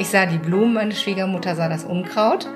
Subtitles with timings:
[0.00, 2.48] Ich sah die Blumen, meine Schwiegermutter sah das Unkraut.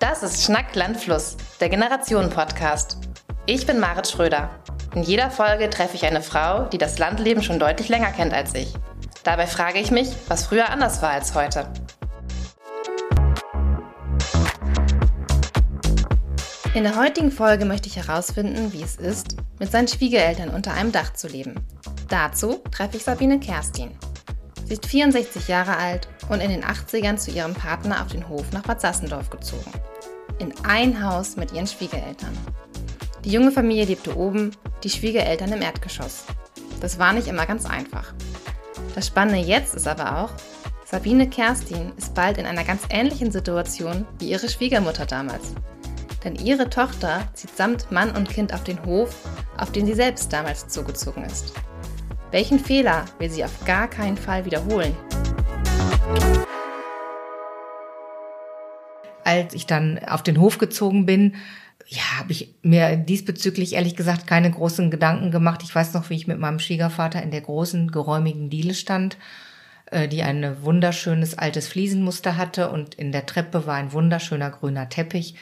[0.00, 2.98] Das ist Schnack Landfluss, der Generationen-Podcast.
[3.46, 4.50] Ich bin Marit Schröder.
[4.96, 8.52] In jeder Folge treffe ich eine Frau, die das Landleben schon deutlich länger kennt als
[8.56, 8.74] ich.
[9.22, 11.68] Dabei frage ich mich, was früher anders war als heute.
[16.74, 20.92] In der heutigen Folge möchte ich herausfinden, wie es ist, mit seinen Schwiegereltern unter einem
[20.92, 21.54] Dach zu leben.
[22.08, 23.90] Dazu treffe ich Sabine Kerstin.
[24.64, 28.52] Sie ist 64 Jahre alt und in den 80ern zu ihrem Partner auf den Hof
[28.52, 29.70] nach Bad Sassendorf gezogen.
[30.38, 32.36] In ein Haus mit ihren Schwiegereltern.
[33.24, 34.52] Die junge Familie lebte oben,
[34.84, 36.24] die Schwiegereltern im Erdgeschoss.
[36.80, 38.12] Das war nicht immer ganz einfach.
[38.94, 40.30] Das Spannende jetzt ist aber auch,
[40.84, 45.54] Sabine Kerstin ist bald in einer ganz ähnlichen Situation wie ihre Schwiegermutter damals
[46.26, 49.14] denn ihre Tochter zieht samt Mann und Kind auf den Hof,
[49.56, 51.52] auf den sie selbst damals zugezogen ist.
[52.32, 54.96] Welchen Fehler will sie auf gar keinen Fall wiederholen?
[59.22, 61.36] Als ich dann auf den Hof gezogen bin,
[61.86, 65.62] ja, habe ich mir diesbezüglich ehrlich gesagt keine großen Gedanken gemacht.
[65.62, 69.18] Ich weiß noch, wie ich mit meinem Schwiegervater in der großen, geräumigen Diele stand,
[69.86, 74.88] äh, die ein wunderschönes altes Fliesenmuster hatte und in der Treppe war ein wunderschöner grüner
[74.88, 75.36] Teppich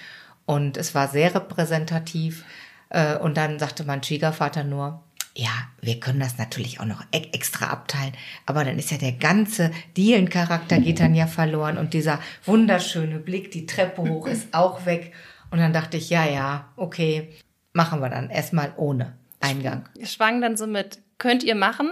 [0.45, 2.45] und es war sehr repräsentativ.
[2.91, 5.04] Äh, und dann sagte mein Schwiegervater nur,
[5.37, 8.13] ja, wir können das natürlich auch noch extra abteilen,
[8.47, 13.51] aber dann ist ja der ganze Dielencharakter geht dann ja verloren und dieser wunderschöne Blick,
[13.51, 15.13] die Treppe hoch ist auch weg.
[15.51, 17.31] Und dann dachte ich, ja, ja, okay,
[17.73, 19.89] machen wir dann erstmal ohne Eingang.
[19.97, 21.91] Ich schwang dann so mit, könnt ihr machen,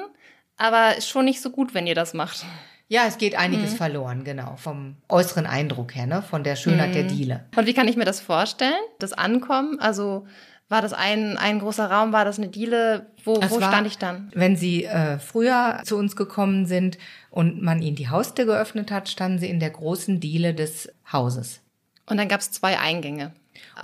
[0.56, 2.44] aber ist schon nicht so gut, wenn ihr das macht.
[2.88, 3.77] Ja, es geht einiges mhm.
[3.77, 6.94] verloren, genau, vom äußeren Eindruck her, ne, von der Schönheit mhm.
[6.94, 7.44] der Diele.
[7.56, 9.80] Und wie kann ich mir das vorstellen, das Ankommen?
[9.80, 10.27] Also
[10.72, 13.06] war das ein, ein großer Raum, war das eine Diele?
[13.24, 14.32] Wo, wo war, stand ich dann?
[14.34, 16.98] Wenn Sie äh, früher zu uns gekommen sind
[17.30, 21.60] und man Ihnen die Haustür geöffnet hat, standen Sie in der großen Diele des Hauses.
[22.06, 23.32] Und dann gab es zwei Eingänge.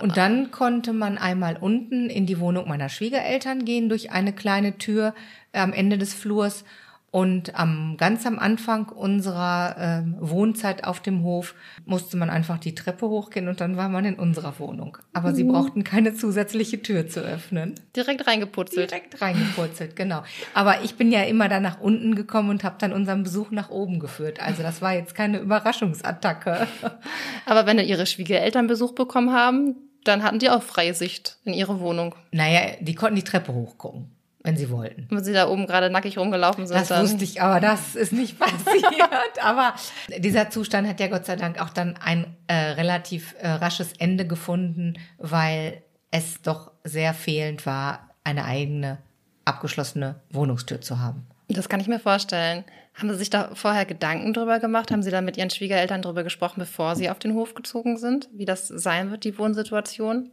[0.01, 4.77] Und dann konnte man einmal unten in die Wohnung meiner Schwiegereltern gehen durch eine kleine
[4.77, 5.13] Tür
[5.53, 6.63] am Ende des Flurs
[7.11, 11.55] und am, ganz am Anfang unserer äh, Wohnzeit auf dem Hof
[11.85, 14.97] musste man einfach die Treppe hochgehen und dann war man in unserer Wohnung.
[15.13, 15.35] Aber mhm.
[15.35, 17.73] sie brauchten keine zusätzliche Tür zu öffnen.
[17.95, 18.91] Direkt reingeputzelt.
[18.91, 20.23] Direkt reingeputzelt, genau.
[20.53, 23.71] Aber ich bin ja immer dann nach unten gekommen und habe dann unseren Besuch nach
[23.71, 24.39] oben geführt.
[24.39, 26.67] Also das war jetzt keine Überraschungsattacke.
[27.47, 31.79] Aber wenn ihre Schwiegereltern Besuch bekommen haben, dann hatten die auch freie Sicht in ihre
[31.79, 32.13] Wohnung.
[32.31, 35.07] Naja, die konnten die Treppe hochgucken wenn sie wollten.
[35.09, 36.77] Wenn sie da oben gerade nackig rumgelaufen sind.
[36.77, 38.85] Das wusste ich, aber das ist nicht passiert.
[39.41, 39.73] aber
[40.17, 44.25] dieser Zustand hat ja Gott sei Dank auch dann ein äh, relativ äh, rasches Ende
[44.25, 48.99] gefunden, weil es doch sehr fehlend war, eine eigene
[49.45, 51.27] abgeschlossene Wohnungstür zu haben.
[51.49, 52.63] Das kann ich mir vorstellen.
[52.93, 54.91] Haben Sie sich da vorher Gedanken drüber gemacht?
[54.91, 58.29] Haben Sie da mit Ihren Schwiegereltern drüber gesprochen, bevor Sie auf den Hof gezogen sind?
[58.33, 60.31] Wie das sein wird, die Wohnsituation?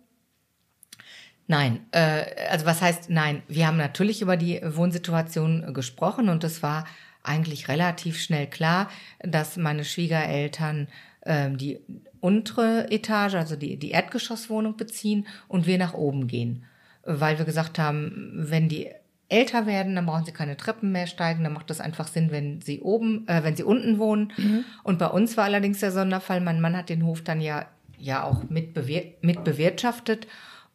[1.49, 3.43] Nein, äh, also was heißt nein?
[3.49, 6.87] Wir haben natürlich über die Wohnsituation gesprochen und es war
[7.23, 8.89] eigentlich relativ schnell klar,
[9.21, 10.89] dass meine Schwiegereltern
[11.25, 11.81] ähm, die
[12.21, 16.65] untere Etage, also die, die Erdgeschosswohnung beziehen und wir nach oben gehen.
[17.05, 18.89] Weil wir gesagt haben, wenn die
[19.29, 22.61] älter werden, dann brauchen sie keine Treppen mehr steigen, dann macht das einfach Sinn, wenn
[22.61, 24.33] sie oben, äh, wenn sie unten wohnen.
[24.37, 24.65] Mhm.
[24.83, 27.67] Und bei uns war allerdings der Sonderfall, mein Mann hat den Hof dann ja,
[27.99, 30.27] ja auch mit, bewir mit bewirtschaftet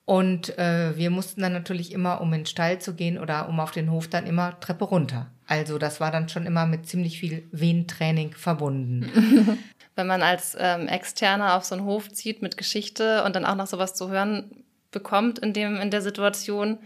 [0.06, 3.60] und äh, wir mussten dann natürlich immer, um in den Stall zu gehen oder um
[3.60, 5.32] auf den Hof, dann immer Treppe runter.
[5.48, 9.60] Also das war dann schon immer mit ziemlich viel Wehentraining verbunden.
[9.96, 13.56] Wenn man als ähm, Externer auf so einen Hof zieht mit Geschichte und dann auch
[13.56, 16.80] noch sowas zu hören bekommt in, dem, in der Situation,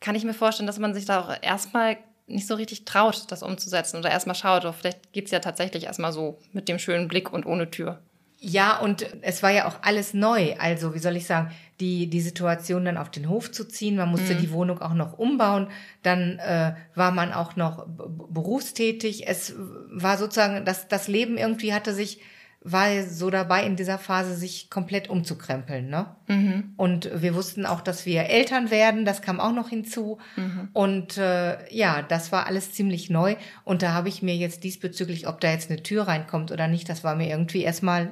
[0.00, 3.42] kann ich mir vorstellen, dass man sich da auch erstmal nicht so richtig traut, das
[3.42, 7.32] umzusetzen oder erstmal schaut, oder vielleicht geht's ja tatsächlich erstmal so mit dem schönen Blick
[7.32, 8.00] und ohne Tür.
[8.42, 10.54] Ja, und es war ja auch alles neu.
[10.58, 13.96] Also, wie soll ich sagen, die, die Situation dann auf den Hof zu ziehen.
[13.96, 14.38] Man musste mhm.
[14.38, 15.68] die Wohnung auch noch umbauen.
[16.02, 19.28] Dann äh, war man auch noch berufstätig.
[19.28, 19.54] Es
[19.90, 22.20] war sozusagen, das, das Leben irgendwie hatte sich,
[22.62, 25.88] war so dabei in dieser Phase, sich komplett umzukrempeln.
[25.88, 26.06] Ne?
[26.26, 26.74] Mhm.
[26.76, 29.06] Und wir wussten auch, dass wir Eltern werden.
[29.06, 30.18] Das kam auch noch hinzu.
[30.36, 30.68] Mhm.
[30.74, 33.36] Und äh, ja, das war alles ziemlich neu.
[33.64, 36.88] Und da habe ich mir jetzt diesbezüglich, ob da jetzt eine Tür reinkommt oder nicht,
[36.88, 38.10] das war mir irgendwie erstmal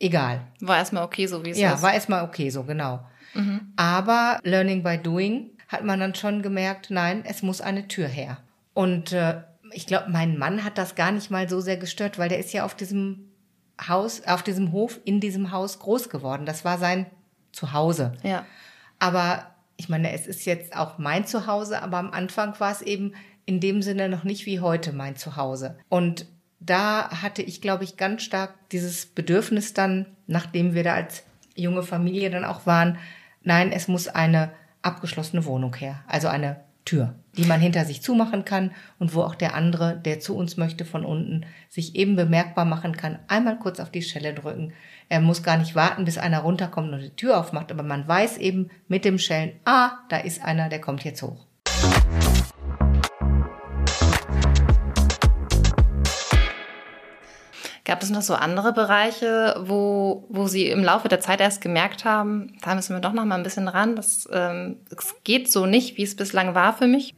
[0.00, 0.40] egal.
[0.60, 1.80] War erstmal okay so, wie es ja, ist.
[1.80, 3.00] Ja, war erstmal okay so, genau.
[3.34, 3.72] Mhm.
[3.76, 8.38] Aber Learning by Doing hat man dann schon gemerkt, nein, es muss eine Tür her.
[8.72, 9.42] Und äh,
[9.72, 12.54] ich glaube, mein Mann hat das gar nicht mal so sehr gestört, weil der ist
[12.54, 13.27] ja auf diesem
[13.86, 16.46] Haus, auf diesem Hof, in diesem Haus groß geworden.
[16.46, 17.06] Das war sein
[17.52, 18.12] Zuhause.
[18.22, 18.44] Ja.
[18.98, 19.46] Aber
[19.76, 23.12] ich meine, es ist jetzt auch mein Zuhause, aber am Anfang war es eben
[23.46, 25.78] in dem Sinne noch nicht wie heute mein Zuhause.
[25.88, 26.26] Und
[26.60, 31.22] da hatte ich, glaube ich, ganz stark dieses Bedürfnis dann, nachdem wir da als
[31.54, 32.98] junge Familie dann auch waren,
[33.42, 34.52] nein, es muss eine
[34.82, 39.34] abgeschlossene Wohnung her, also eine Tür, die man hinter sich zumachen kann und wo auch
[39.34, 43.78] der andere, der zu uns möchte von unten, sich eben bemerkbar machen kann, einmal kurz
[43.78, 44.72] auf die Schelle drücken.
[45.10, 48.38] Er muss gar nicht warten, bis einer runterkommt und die Tür aufmacht, aber man weiß
[48.38, 51.44] eben mit dem Schellen, ah, da ist einer, der kommt jetzt hoch.
[57.88, 62.04] Gab es noch so andere Bereiche, wo, wo Sie im Laufe der Zeit erst gemerkt
[62.04, 65.64] haben, da müssen wir doch noch mal ein bisschen ran, das, ähm, es geht so
[65.64, 67.14] nicht, wie es bislang war für mich?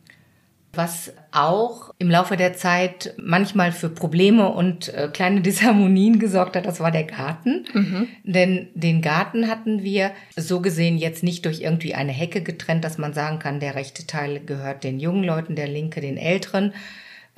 [0.73, 6.67] Was auch im Laufe der Zeit manchmal für Probleme und äh, kleine Disharmonien gesorgt hat,
[6.67, 7.65] das war der Garten.
[7.75, 8.09] Mhm.
[8.23, 12.97] Denn den Garten hatten wir so gesehen jetzt nicht durch irgendwie eine Hecke getrennt, dass
[12.97, 16.75] man sagen kann, der rechte Teil gehört den jungen Leuten, der linke den älteren,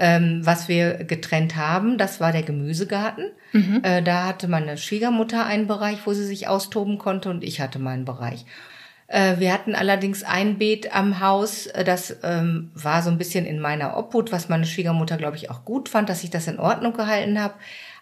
[0.03, 3.31] ähm, was wir getrennt haben, das war der Gemüsegarten.
[3.53, 3.81] Mhm.
[3.85, 7.79] Äh, da hatte meine Schwiegermutter einen Bereich, wo sie sich austoben konnte und ich hatte
[7.79, 8.45] meinen Bereich.
[9.07, 13.47] Äh, wir hatten allerdings ein Beet am Haus, äh, das ähm, war so ein bisschen
[13.47, 16.59] in meiner Obhut, was meine Schwiegermutter, glaube ich, auch gut fand, dass ich das in
[16.59, 17.55] Ordnung gehalten habe.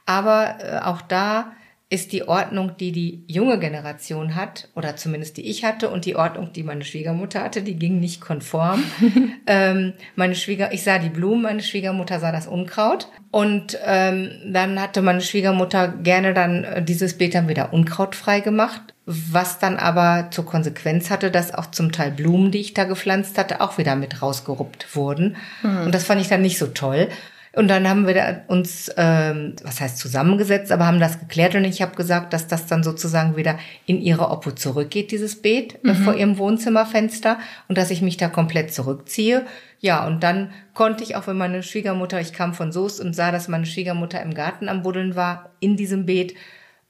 [0.07, 1.53] Aber äh, auch da
[1.93, 6.15] ist die Ordnung, die die junge Generation hat, oder zumindest die ich hatte, und die
[6.15, 8.85] Ordnung, die meine Schwiegermutter hatte, die ging nicht konform.
[9.49, 13.09] ähm, meine Schwieger, ich sah die Blumen, meine Schwiegermutter sah das Unkraut.
[13.33, 18.95] Und ähm, dann hatte meine Schwiegermutter gerne dann äh, dieses Beet dann wieder unkrautfrei gemacht,
[19.07, 23.37] was dann aber zur Konsequenz hatte, dass auch zum Teil Blumen, die ich da gepflanzt
[23.37, 25.37] hatte, auch wieder mit rausgeruppt wurden.
[25.65, 25.87] Mhm.
[25.87, 27.09] Und das fand ich dann nicht so toll.
[27.53, 31.83] Und dann haben wir uns, ähm, was heißt zusammengesetzt, aber haben das geklärt und ich
[31.83, 35.97] habe gesagt, dass das dann sozusagen wieder in ihre Oppo zurückgeht, dieses Beet äh, mhm.
[35.97, 39.47] vor ihrem Wohnzimmerfenster und dass ich mich da komplett zurückziehe.
[39.81, 43.33] Ja, und dann konnte ich, auch wenn meine Schwiegermutter, ich kam von Soest und sah,
[43.33, 46.35] dass meine Schwiegermutter im Garten am Buddeln war, in diesem Beet,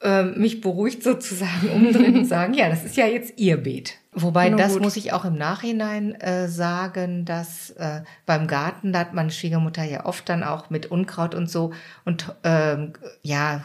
[0.03, 3.99] äh, mich beruhigt sozusagen umdrehen und sagen, ja, das ist ja jetzt ihr Beet.
[4.13, 4.83] Wobei, Nur das gut.
[4.83, 9.85] muss ich auch im Nachhinein äh, sagen, dass äh, beim Garten, da hat meine Schwiegermutter
[9.85, 11.73] ja oft dann auch mit Unkraut und so
[12.05, 13.65] und ähm, ja,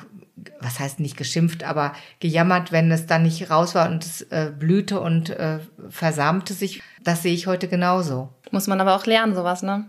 [0.59, 4.51] was heißt nicht geschimpft, aber gejammert, wenn es dann nicht raus war und es äh,
[4.57, 5.59] blühte und äh,
[5.89, 6.83] versamte sich.
[7.03, 8.29] Das sehe ich heute genauso.
[8.51, 9.85] Muss man aber auch lernen, sowas, ne?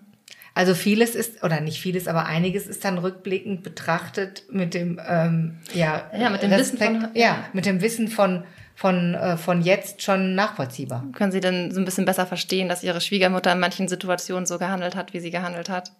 [0.56, 5.58] Also vieles ist, oder nicht vieles, aber einiges ist dann rückblickend betrachtet mit dem, ähm,
[5.74, 8.44] ja, ja, mit dem Respekt, Wissen von, ja, mit dem Wissen von,
[8.74, 11.04] von, äh, von jetzt schon nachvollziehbar.
[11.12, 14.56] Können Sie denn so ein bisschen besser verstehen, dass Ihre Schwiegermutter in manchen Situationen so
[14.56, 15.92] gehandelt hat, wie sie gehandelt hat?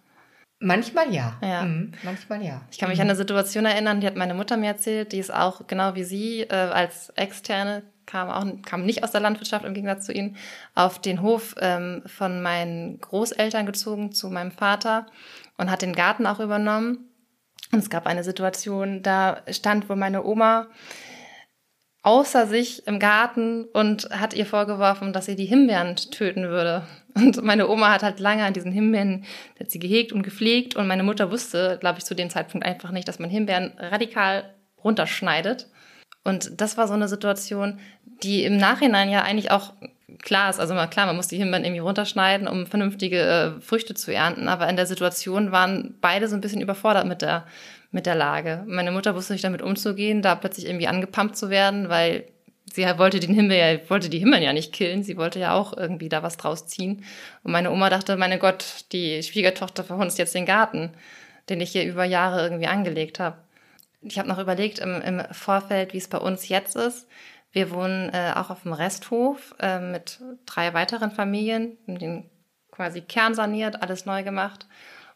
[0.59, 1.37] Manchmal ja.
[1.43, 1.61] ja.
[1.61, 1.91] Mhm.
[2.01, 2.61] Manchmal ja.
[2.71, 3.03] Ich kann mich mhm.
[3.03, 6.03] an eine Situation erinnern, die hat meine Mutter mir erzählt, die ist auch genau wie
[6.03, 10.35] Sie äh, als Externe kam auch kam nicht aus der Landwirtschaft im Gegensatz zu ihnen,
[10.73, 15.05] auf den Hof ähm, von meinen Großeltern gezogen zu meinem Vater
[15.57, 17.11] und hat den Garten auch übernommen.
[17.71, 20.67] Und es gab eine Situation, da stand wohl meine Oma
[22.07, 26.83] außer sich im Garten und hat ihr vorgeworfen, dass sie die Himbeeren töten würde.
[27.15, 29.25] Und meine Oma hat halt lange an diesen Himbeeren,
[29.59, 32.91] hat sie gehegt und gepflegt und meine Mutter wusste, glaube ich, zu dem Zeitpunkt einfach
[32.91, 35.67] nicht, dass man Himbeeren radikal runterschneidet.
[36.27, 37.79] Und das war so eine Situation,
[38.21, 39.71] die im Nachhinein ja eigentlich auch
[40.21, 40.59] klar ist.
[40.59, 44.49] Also mal klar, man muss die Himbeeren irgendwie runterschneiden, um vernünftige äh, Früchte zu ernten.
[44.49, 47.45] Aber in der Situation waren beide so ein bisschen überfordert mit der,
[47.91, 48.65] mit der Lage.
[48.67, 52.25] Meine Mutter wusste nicht damit umzugehen, da plötzlich irgendwie angepumpt zu werden, weil
[52.73, 55.03] sie wollte den Himmel ja, wollte die Himbeeren ja nicht killen.
[55.03, 57.05] Sie wollte ja auch irgendwie da was draus ziehen.
[57.43, 60.89] Und meine Oma dachte, meine Gott, die Schwiegertochter verhunzt jetzt den Garten,
[61.47, 63.37] den ich hier über Jahre irgendwie angelegt habe.
[64.01, 67.07] Ich habe noch überlegt im, im Vorfeld, wie es bei uns jetzt ist.
[67.51, 72.29] Wir wohnen äh, auch auf dem Resthof äh, mit drei weiteren Familien, den
[72.71, 74.67] quasi Kern saniert, alles neu gemacht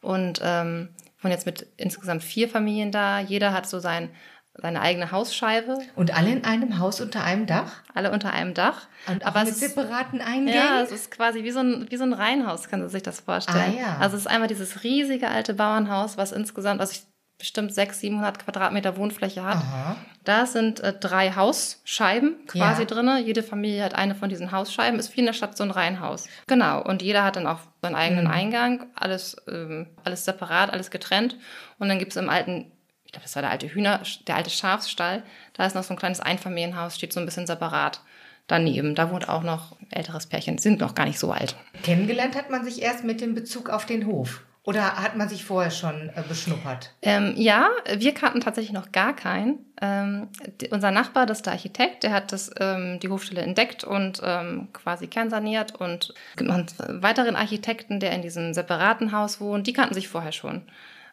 [0.01, 0.89] und ähm,
[1.21, 3.19] wohnen jetzt mit insgesamt vier Familien da.
[3.19, 4.09] Jeder hat so sein
[4.53, 5.77] seine eigene Hausscheibe.
[5.95, 7.83] Und alle in einem Haus unter einem Dach?
[7.93, 8.87] Alle unter einem Dach.
[9.07, 10.53] Und aber mit separaten Eingängen?
[10.53, 13.21] Ja, es ist quasi wie so ein, wie so ein Reihenhaus, kann man sich das
[13.21, 13.75] vorstellen.
[13.77, 13.97] Ah, ja.
[13.99, 17.03] Also es ist einmal dieses riesige alte Bauernhaus, was insgesamt, also ich
[17.41, 19.57] bestimmt 600, 700 Quadratmeter Wohnfläche hat.
[19.57, 19.97] Aha.
[20.23, 22.85] Da sind äh, drei Hausscheiben quasi ja.
[22.85, 23.19] drinne.
[23.19, 24.99] Jede Familie hat eine von diesen Hausscheiben.
[24.99, 26.27] Ist wie in der Stadt so ein Reihenhaus.
[26.47, 26.81] Genau.
[26.81, 28.31] Und jeder hat dann auch seinen eigenen mhm.
[28.31, 28.85] Eingang.
[28.95, 31.37] Alles, ähm, alles separat, alles getrennt.
[31.79, 32.71] Und dann gibt es im alten,
[33.05, 35.23] ich glaube, das war der alte Hühner, der alte Schafsstall.
[35.53, 38.01] Da ist noch so ein kleines Einfamilienhaus, steht so ein bisschen separat
[38.45, 38.93] daneben.
[38.93, 41.55] Da wohnt auch noch ein älteres Pärchen, sind noch gar nicht so alt.
[41.83, 44.43] Kennengelernt hat man sich erst mit dem Bezug auf den Hof.
[44.63, 46.93] Oder hat man sich vorher schon äh, beschnuppert?
[47.01, 49.65] Ähm, ja, wir kannten tatsächlich noch gar keinen.
[49.81, 50.27] Ähm,
[50.59, 54.21] die, unser Nachbar, das ist der Architekt, der hat das, ähm, die Hofstelle entdeckt und
[54.23, 55.75] ähm, quasi kernsaniert.
[55.75, 56.67] Und einen
[57.01, 59.65] weiteren Architekten, der in diesem separaten Haus wohnt.
[59.65, 60.61] Die kannten sich vorher schon.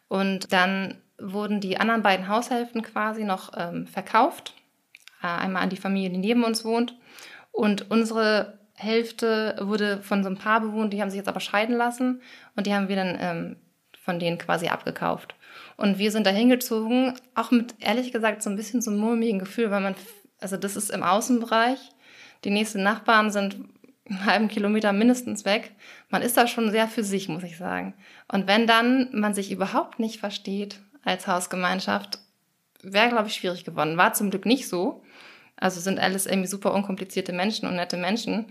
[0.07, 4.53] Und dann wurden die anderen beiden Haushälften quasi noch ähm, verkauft.
[5.23, 6.95] Äh, einmal an die Familie, die neben uns wohnt.
[7.51, 11.75] Und unsere Hälfte wurde von so einem Paar bewohnt, die haben sich jetzt aber scheiden
[11.75, 12.21] lassen
[12.55, 13.55] und die haben wir dann ähm,
[14.01, 15.35] von denen quasi abgekauft.
[15.75, 19.37] Und wir sind da hingezogen, auch mit ehrlich gesagt so ein bisschen so einem mulmigen
[19.37, 19.95] Gefühl, weil man,
[20.39, 21.79] also das ist im Außenbereich,
[22.45, 23.57] die nächsten Nachbarn sind
[24.09, 25.71] einen halben Kilometer mindestens weg.
[26.09, 27.93] Man ist da schon sehr für sich, muss ich sagen.
[28.31, 32.19] Und wenn dann man sich überhaupt nicht versteht als Hausgemeinschaft,
[32.81, 33.97] wäre, glaube ich, schwierig geworden.
[33.97, 35.03] War zum Glück nicht so.
[35.59, 38.45] Also sind alles irgendwie super unkomplizierte Menschen und nette Menschen.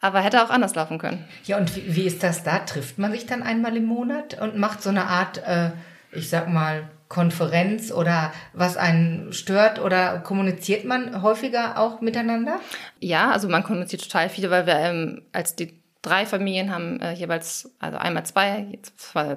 [0.00, 1.24] Aber hätte auch anders laufen können.
[1.44, 2.60] Ja, und wie, wie ist das da?
[2.60, 5.70] Trifft man sich dann einmal im Monat und macht so eine Art, äh,
[6.12, 12.60] ich sag mal, Konferenz oder was einen stört oder kommuniziert man häufiger auch miteinander?
[13.00, 17.12] Ja, also man kommuniziert total viel, weil wir ähm, als die drei Familien haben äh,
[17.12, 18.78] jeweils, also einmal zwei,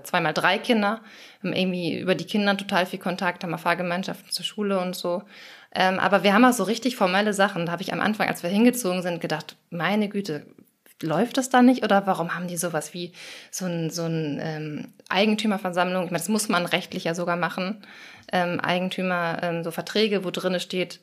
[0.03, 1.01] zweimal drei Kinder,
[1.41, 5.23] haben irgendwie über die Kinder total viel Kontakt, haben Fahrgemeinschaften zur Schule und so.
[5.73, 7.65] Ähm, aber wir haben auch so richtig formelle Sachen.
[7.65, 10.45] Da habe ich am Anfang, als wir hingezogen sind, gedacht, meine Güte,
[11.01, 11.83] läuft das da nicht?
[11.83, 13.13] Oder warum haben die sowas wie
[13.49, 16.05] so ein, so ein ähm, Eigentümerversammlung?
[16.05, 17.83] Ich meine, das muss man rechtlich ja sogar machen.
[18.31, 20.99] Ähm, Eigentümer, ähm, so Verträge, wo drin steht,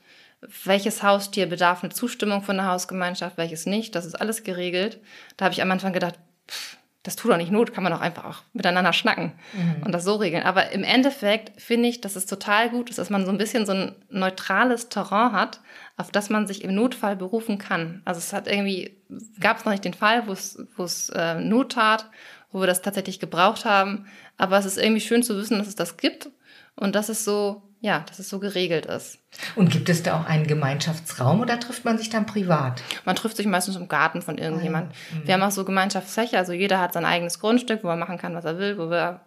[0.64, 3.94] welches Haustier bedarf eine Zustimmung von der Hausgemeinschaft, welches nicht.
[3.94, 5.00] Das ist alles geregelt.
[5.37, 6.14] Da habe ich am Anfang gedacht,
[6.48, 9.83] pff, das tut doch nicht Not, kann man doch einfach auch miteinander schnacken mhm.
[9.85, 10.43] und das so regeln.
[10.43, 13.67] Aber im Endeffekt finde ich, dass es total gut ist, dass man so ein bisschen
[13.67, 15.61] so ein neutrales Terrain hat,
[15.97, 18.02] auf das man sich im Notfall berufen kann.
[18.05, 19.00] Also es hat irgendwie,
[19.40, 22.11] gab es noch nicht den Fall, wo es, wo es äh, Not tat,
[22.50, 24.07] wo wir das tatsächlich gebraucht haben.
[24.37, 26.31] Aber es ist irgendwie schön zu wissen, dass es das gibt
[26.75, 29.18] und dass es so ja, dass es so geregelt ist.
[29.54, 32.82] Und gibt es da auch einen Gemeinschaftsraum oder trifft man sich dann privat?
[33.04, 34.92] Man trifft sich meistens im Garten von irgendjemand.
[34.92, 35.26] Ah, ja.
[35.26, 38.35] Wir haben auch so Gemeinschaftsfläche, also jeder hat sein eigenes Grundstück, wo er machen kann,
[38.35, 39.20] was er will, wo wir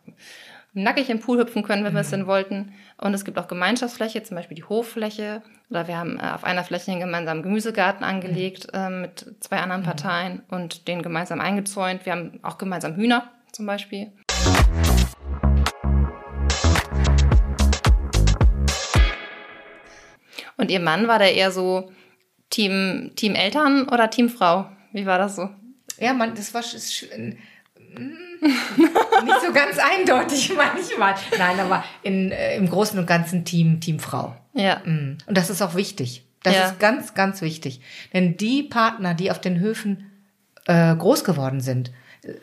[0.74, 1.98] nackig im Pool hüpfen können, wenn mhm.
[1.98, 2.74] wir es denn wollten.
[2.98, 5.42] Und es gibt auch Gemeinschaftsfläche, zum Beispiel die Hoffläche.
[5.70, 8.80] Oder wir haben äh, auf einer Fläche einen gemeinsamen Gemüsegarten angelegt mhm.
[8.80, 9.86] äh, mit zwei anderen mhm.
[9.86, 12.06] Parteien und den gemeinsam eingezäunt.
[12.06, 14.12] Wir haben auch gemeinsam Hühner zum Beispiel.
[20.62, 21.92] Und ihr Mann war der eher so
[22.52, 24.70] Team, Team Eltern oder Team Frau?
[24.94, 25.50] Wie war das so?
[25.98, 26.78] Ja, man, das war nicht
[29.44, 31.16] so ganz eindeutig manchmal.
[31.36, 34.36] Nein, aber in, äh, im Großen und Ganzen Team, Team Frau.
[34.54, 34.84] Ja.
[34.86, 35.18] Mm.
[35.26, 36.28] Und das ist auch wichtig.
[36.44, 36.68] Das ja.
[36.68, 37.82] ist ganz, ganz wichtig.
[38.14, 40.12] Denn die Partner, die auf den Höfen
[40.68, 41.92] äh, groß geworden sind,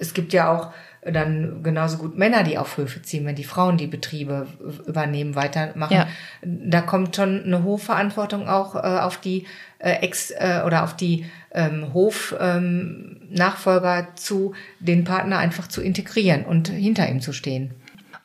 [0.01, 0.73] es gibt ja auch
[1.13, 4.47] dann genauso gut Männer, die auf Höfe ziehen, wenn die Frauen die Betriebe
[4.87, 5.95] übernehmen, weitermachen.
[5.95, 6.09] Ja.
[6.43, 9.47] Da kommt schon eine hohe Verantwortung auch äh, auf die
[9.79, 16.45] äh, Ex- äh, oder auf die ähm, Hofnachfolger ähm, zu, den Partner einfach zu integrieren
[16.45, 17.73] und hinter ihm zu stehen.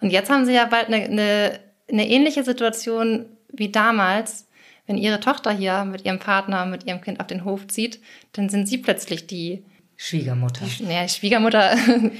[0.01, 1.59] Und jetzt haben Sie ja bald eine, eine,
[1.89, 4.47] eine ähnliche Situation wie damals.
[4.85, 8.01] Wenn Ihre Tochter hier mit ihrem Partner, mit ihrem Kind auf den Hof zieht,
[8.33, 9.63] dann sind Sie plötzlich die
[9.95, 10.65] Schwiegermutter.
[10.65, 11.77] Die, ja, Schwiegermutter.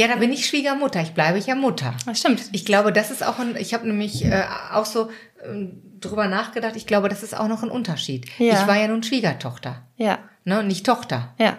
[0.00, 1.02] Ja, da bin ich Schwiegermutter.
[1.02, 1.94] Ich bleibe ja Mutter.
[2.06, 2.40] Das stimmt.
[2.52, 5.10] Ich glaube, das ist auch ein, ich habe nämlich äh, auch so
[5.42, 5.66] äh,
[6.00, 8.24] drüber nachgedacht, ich glaube, das ist auch noch ein Unterschied.
[8.38, 8.54] Ja.
[8.54, 9.82] Ich war ja nun Schwiegertochter.
[9.96, 10.18] Ja.
[10.44, 11.34] Ne, nicht Tochter.
[11.36, 11.58] Ja.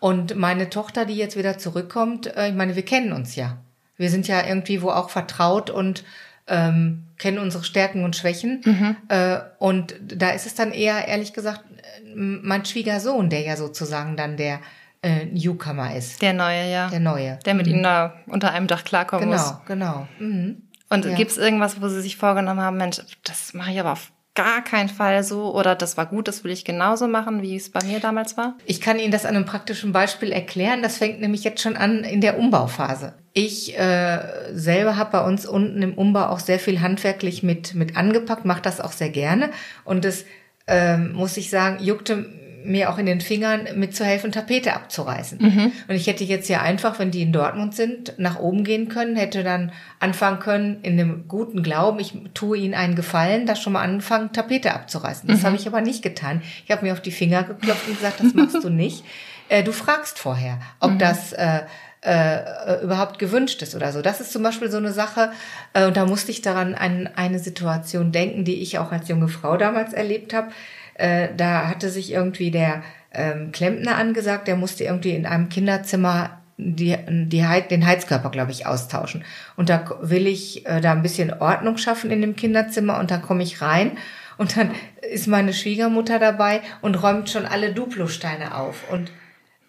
[0.00, 3.58] Und meine Tochter, die jetzt wieder zurückkommt, äh, ich meine, wir kennen uns ja.
[3.98, 6.04] Wir sind ja irgendwie wo auch vertraut und
[6.46, 8.62] ähm, kennen unsere Stärken und Schwächen.
[8.64, 8.96] Mhm.
[9.08, 11.60] Äh, und da ist es dann eher, ehrlich gesagt,
[12.14, 14.60] mein Schwiegersohn, der ja sozusagen dann der
[15.04, 16.22] äh, Newcomer ist.
[16.22, 16.88] Der neue, ja.
[16.88, 17.38] Der neue.
[17.44, 17.74] Der mit mhm.
[17.74, 19.54] ihnen da unter einem Dach klarkommen genau, muss.
[19.66, 20.26] Genau, genau.
[20.26, 20.62] Mhm.
[20.90, 21.14] Und ja.
[21.14, 24.64] gibt es irgendwas, wo sie sich vorgenommen haben, Mensch, das mache ich aber auf gar
[24.64, 27.84] keinen Fall so oder das war gut, das will ich genauso machen, wie es bei
[27.84, 28.56] mir damals war?
[28.66, 30.82] Ich kann Ihnen das an einem praktischen Beispiel erklären.
[30.82, 33.14] Das fängt nämlich jetzt schon an in der Umbauphase.
[33.32, 34.20] Ich äh,
[34.52, 38.62] selber habe bei uns unten im Umbau auch sehr viel handwerklich mit, mit angepackt, mache
[38.62, 39.50] das auch sehr gerne.
[39.84, 40.24] Und das,
[40.66, 42.26] ähm, muss ich sagen, juckte
[42.64, 45.38] mir auch in den Fingern mitzuhelfen, Tapete abzureißen.
[45.40, 45.72] Mhm.
[45.86, 49.16] Und ich hätte jetzt ja einfach, wenn die in Dortmund sind, nach oben gehen können,
[49.16, 53.74] hätte dann anfangen können, in dem guten Glauben, ich tue ihnen einen Gefallen, da schon
[53.74, 55.28] mal anfangen, Tapete abzureißen.
[55.28, 55.46] Das mhm.
[55.46, 56.42] habe ich aber nicht getan.
[56.64, 59.04] Ich habe mir auf die Finger geklopft und gesagt, das machst du nicht.
[59.48, 60.98] Äh, du fragst vorher, ob mhm.
[60.98, 61.60] das äh,
[62.04, 64.02] äh, überhaupt gewünscht ist oder so.
[64.02, 65.32] Das ist zum Beispiel so eine Sache,
[65.72, 69.28] äh, und da musste ich daran an eine Situation denken, die ich auch als junge
[69.28, 70.48] Frau damals erlebt habe.
[70.94, 72.82] Äh, da hatte sich irgendwie der
[73.12, 78.66] ähm, Klempner angesagt, der musste irgendwie in einem Kinderzimmer die, die, den Heizkörper, glaube ich,
[78.66, 79.24] austauschen.
[79.56, 83.22] Und da will ich äh, da ein bisschen Ordnung schaffen in dem Kinderzimmer und dann
[83.22, 83.98] komme ich rein
[84.36, 84.70] und dann
[85.12, 88.90] ist meine Schwiegermutter dabei und räumt schon alle Duplo-Steine auf.
[88.90, 89.10] Und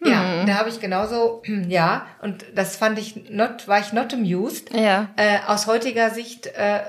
[0.06, 0.46] ja, hm.
[0.46, 4.74] da habe ich genauso, ja, und das fand ich not, war ich not amused.
[4.74, 5.10] Ja.
[5.16, 6.82] Äh, aus heutiger Sicht äh,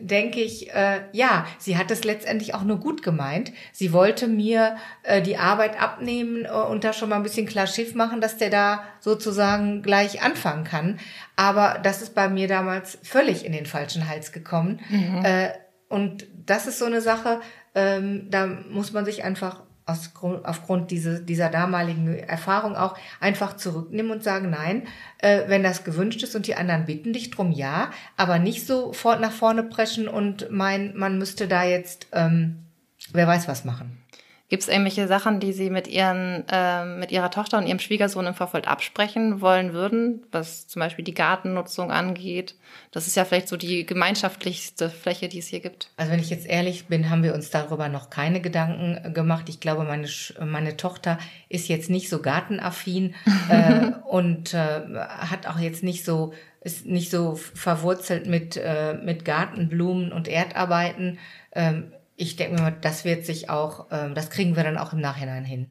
[0.00, 3.52] denke ich, äh, ja, sie hat es letztendlich auch nur gut gemeint.
[3.72, 7.66] Sie wollte mir äh, die Arbeit abnehmen äh, und da schon mal ein bisschen klar
[7.66, 10.98] Schiff machen, dass der da sozusagen gleich anfangen kann.
[11.36, 14.80] Aber das ist bei mir damals völlig in den falschen Hals gekommen.
[14.88, 15.24] Mhm.
[15.24, 15.50] Äh,
[15.88, 17.40] und das ist so eine Sache,
[17.74, 20.10] ähm, da muss man sich einfach aus,
[20.44, 24.86] aufgrund diese, dieser damaligen Erfahrung auch einfach zurücknehmen und sagen, nein,
[25.18, 29.20] äh, wenn das gewünscht ist und die anderen bitten dich drum, ja, aber nicht sofort
[29.20, 32.64] nach vorne preschen und meinen, man müsste da jetzt, ähm,
[33.12, 34.03] wer weiß was machen.
[34.50, 38.26] Gibt es irgendwelche Sachen, die Sie mit, ihren, äh, mit Ihrer Tochter und Ihrem Schwiegersohn
[38.26, 42.54] im Vorfeld absprechen wollen würden, was zum Beispiel die Gartennutzung angeht?
[42.90, 45.90] Das ist ja vielleicht so die gemeinschaftlichste Fläche, die es hier gibt.
[45.96, 49.48] Also wenn ich jetzt ehrlich bin, haben wir uns darüber noch keine Gedanken gemacht.
[49.48, 50.08] Ich glaube, meine,
[50.44, 53.14] meine Tochter ist jetzt nicht so gartenaffin
[53.48, 59.24] äh, und äh, hat auch jetzt nicht so ist nicht so verwurzelt mit, äh, mit
[59.24, 61.18] Gartenblumen und Erdarbeiten.
[61.52, 65.00] Ähm, ich denke mir, das wird sich auch, ähm, das kriegen wir dann auch im
[65.00, 65.70] Nachhinein hin.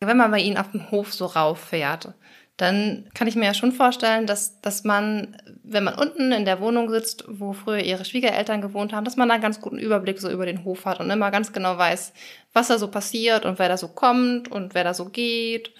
[0.00, 2.14] Wenn man bei Ihnen auf dem Hof so rauffährt,
[2.56, 6.60] dann kann ich mir ja schon vorstellen, dass, dass man, wenn man unten in der
[6.60, 10.18] Wohnung sitzt, wo früher ihre Schwiegereltern gewohnt haben, dass man da einen ganz guten Überblick
[10.18, 12.12] so über den Hof hat und immer ganz genau weiß,
[12.52, 15.72] was da so passiert und wer da so kommt und wer da so geht.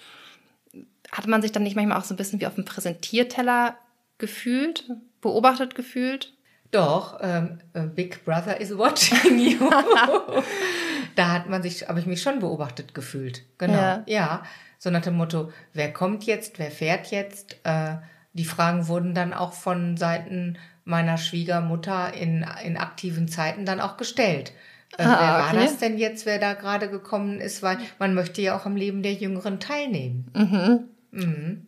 [1.11, 3.75] Hat man sich dann nicht manchmal auch so ein bisschen wie auf dem Präsentierteller
[4.19, 4.89] gefühlt,
[5.21, 6.33] beobachtet gefühlt?
[6.71, 9.57] Doch, ähm, äh, Big Brother is watching you.
[11.15, 13.43] da hat man sich, habe ich mich schon beobachtet gefühlt.
[13.57, 13.73] Genau.
[13.73, 14.03] Ja.
[14.05, 14.43] ja.
[14.77, 17.57] So nach dem Motto, wer kommt jetzt, wer fährt jetzt?
[17.63, 17.95] Äh,
[18.33, 23.97] die Fragen wurden dann auch von Seiten meiner Schwiegermutter in, in aktiven Zeiten dann auch
[23.97, 24.53] gestellt.
[24.97, 25.65] Äh, ah, wer war okay.
[25.65, 27.63] das denn jetzt, wer da gerade gekommen ist?
[27.63, 30.31] Weil man möchte ja auch am Leben der Jüngeren teilnehmen.
[30.35, 30.79] Mhm.
[31.11, 31.67] Mhm.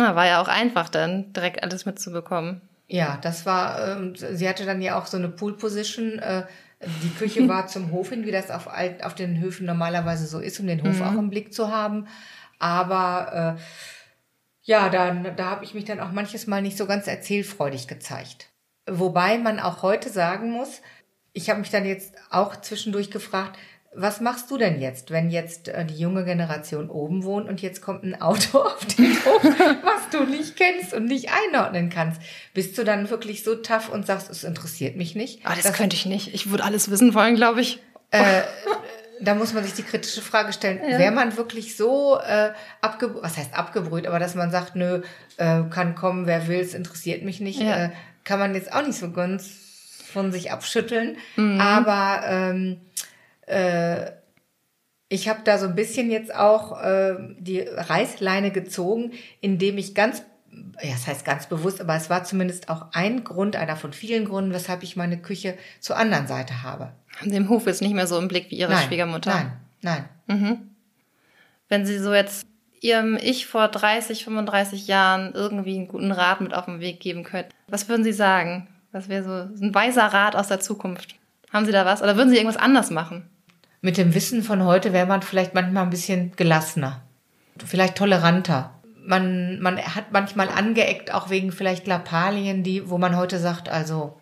[0.00, 2.60] Na, war ja auch einfach dann, direkt alles mitzubekommen.
[2.86, 6.18] Ja, das war, ähm, sie hatte dann ja auch so eine Pool-Position.
[6.18, 6.44] Äh,
[7.02, 10.40] die Küche war zum Hof hin, wie das auf, alt, auf den Höfen normalerweise so
[10.40, 11.02] ist, um den Hof mhm.
[11.02, 12.08] auch im Blick zu haben.
[12.58, 13.60] Aber äh,
[14.62, 18.48] ja, dann, da habe ich mich dann auch manches Mal nicht so ganz erzählfreudig gezeigt.
[18.88, 20.80] Wobei man auch heute sagen muss,
[21.32, 23.58] ich habe mich dann jetzt auch zwischendurch gefragt,
[23.92, 27.82] was machst du denn jetzt, wenn jetzt äh, die junge Generation oben wohnt und jetzt
[27.82, 32.20] kommt ein Auto auf den Hof, was du nicht kennst und nicht einordnen kannst?
[32.54, 35.40] Bist du dann wirklich so tough und sagst, es interessiert mich nicht?
[35.44, 36.32] Ah, das, das könnte ich nicht.
[36.34, 37.80] Ich würde alles wissen wollen, glaube ich.
[38.12, 38.42] Äh,
[39.20, 40.98] da muss man sich die kritische Frage stellen, ja.
[40.98, 42.50] wäre man wirklich so äh,
[42.80, 45.02] abgebrüht, was heißt abgebrüht, aber dass man sagt, nö,
[45.36, 47.86] äh, kann kommen, wer will, es interessiert mich nicht, ja.
[47.86, 47.90] äh,
[48.24, 49.50] kann man jetzt auch nicht so ganz
[50.12, 51.16] von sich abschütteln.
[51.36, 51.60] Mhm.
[51.60, 52.80] Aber ähm,
[53.50, 54.12] äh,
[55.08, 60.22] ich habe da so ein bisschen jetzt auch äh, die Reißleine gezogen, indem ich ganz,
[60.80, 64.24] ja, das heißt ganz bewusst, aber es war zumindest auch ein Grund, einer von vielen
[64.24, 66.92] Gründen, weshalb ich meine Küche zur anderen Seite habe.
[67.18, 69.34] Haben Den Hof ist nicht mehr so im Blick wie Ihre nein, Schwiegermutter.
[69.82, 70.38] Nein, nein.
[70.38, 70.58] Mhm.
[71.68, 72.46] Wenn Sie so jetzt
[72.80, 77.24] Ihrem Ich vor 30, 35 Jahren irgendwie einen guten Rat mit auf den Weg geben
[77.24, 78.68] könnten, was würden Sie sagen?
[78.92, 81.16] Was wäre so ein weiser Rat aus der Zukunft?
[81.52, 82.00] Haben Sie da was?
[82.00, 83.28] Oder würden Sie irgendwas anders machen?
[83.80, 87.02] Mit dem Wissen von heute wäre man vielleicht manchmal ein bisschen gelassener,
[87.64, 88.74] vielleicht toleranter.
[89.04, 94.18] Man, man hat manchmal angeeckt, auch wegen vielleicht Lappalien, die, wo man heute sagt, also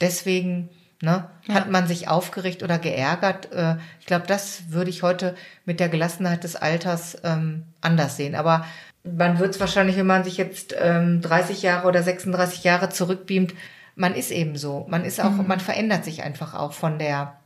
[0.00, 0.70] deswegen
[1.02, 1.54] ne, ja.
[1.54, 3.52] hat man sich aufgeregt oder geärgert.
[3.52, 8.34] Äh, ich glaube, das würde ich heute mit der Gelassenheit des Alters ähm, anders sehen.
[8.34, 8.64] Aber
[9.04, 13.54] man wird es wahrscheinlich, wenn man sich jetzt ähm, 30 Jahre oder 36 Jahre zurückbeamt,
[13.94, 14.86] man ist eben so.
[14.88, 15.46] Man ist auch, mhm.
[15.46, 17.36] man verändert sich einfach auch von der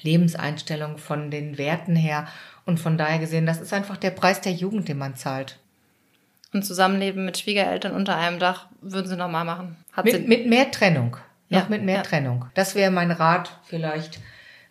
[0.00, 2.26] Lebenseinstellung, von den Werten her.
[2.64, 5.58] Und von daher gesehen, das ist einfach der Preis der Jugend, den man zahlt.
[6.52, 9.76] Und Zusammenleben mit Schwiegereltern unter einem Dach würden Sie nochmal machen?
[10.04, 11.16] Mit, mit mehr Trennung.
[11.48, 12.02] Noch ja, mit mehr ja.
[12.02, 12.46] Trennung.
[12.54, 14.20] Das wäre mein Rat vielleicht.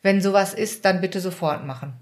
[0.01, 1.93] Wenn sowas ist, dann bitte sofort machen.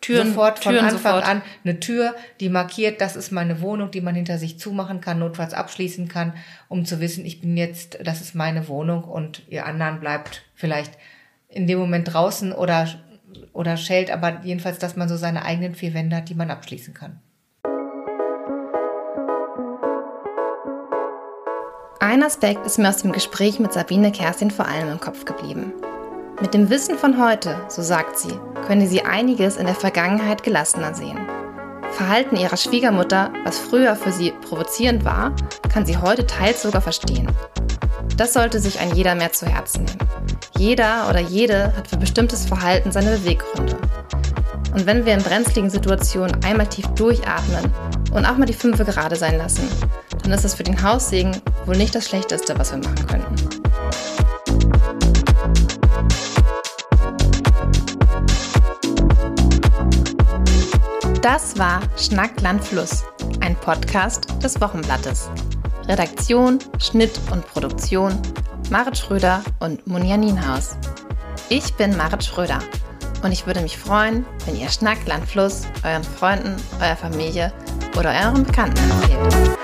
[0.00, 1.28] Türen, sofort von Türen Anfang sofort.
[1.28, 5.18] an eine Tür, die markiert, das ist meine Wohnung, die man hinter sich zumachen kann,
[5.18, 6.34] notfalls abschließen kann,
[6.68, 10.92] um zu wissen, ich bin jetzt, das ist meine Wohnung und ihr anderen bleibt vielleicht
[11.48, 12.88] in dem Moment draußen oder,
[13.52, 16.94] oder schält, aber jedenfalls, dass man so seine eigenen vier Wände hat, die man abschließen
[16.94, 17.20] kann.
[22.00, 25.72] Ein Aspekt ist mir aus dem Gespräch mit Sabine Kerstin vor allem im Kopf geblieben.
[26.40, 30.94] Mit dem Wissen von heute, so sagt sie, könne sie einiges in der Vergangenheit gelassener
[30.94, 31.18] sehen.
[31.90, 35.34] Verhalten ihrer Schwiegermutter, was früher für sie provozierend war,
[35.72, 37.28] kann sie heute teils sogar verstehen.
[38.16, 40.08] Das sollte sich ein jeder mehr zu Herzen nehmen.
[40.58, 43.76] Jeder oder jede hat für bestimmtes Verhalten seine Beweggründe.
[44.74, 47.72] Und wenn wir in brenzligen Situationen einmal tief durchatmen
[48.12, 49.68] und auch mal die Fünfe gerade sein lassen,
[50.24, 53.36] dann ist das für den Haussegen wohl nicht das Schlechteste, was wir machen könnten.
[61.22, 63.04] Das war Schnack Land Fluss,
[63.40, 65.30] ein Podcast des Wochenblattes.
[65.86, 68.20] Redaktion, Schnitt und Produktion
[68.70, 70.76] Marit Schröder und Munja Nienhaus.
[71.48, 72.58] Ich bin Marit Schröder
[73.22, 77.52] und ich würde mich freuen, wenn ihr Schnack Land Fluss euren Freunden, eurer Familie
[77.96, 79.58] oder euren Bekannten empfehlt.